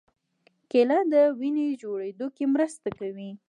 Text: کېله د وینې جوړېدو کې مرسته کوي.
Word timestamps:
کېله 0.71 0.99
د 1.13 1.15
وینې 1.39 1.67
جوړېدو 1.81 2.27
کې 2.35 2.45
مرسته 2.53 2.89
کوي. 2.99 3.31